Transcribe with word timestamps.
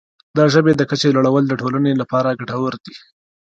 د 0.37 0.39
ژبې 0.53 0.73
د 0.75 0.81
کچې 0.89 1.09
لوړول 1.15 1.43
د 1.47 1.53
ټولنې 1.61 1.93
لپاره 2.01 2.37
ګټور 2.39 2.73
دی. 2.85 2.95